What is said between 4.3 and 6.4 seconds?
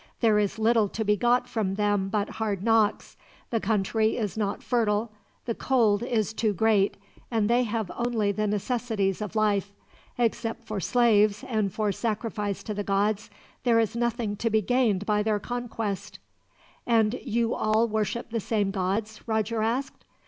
not fertile, the cold is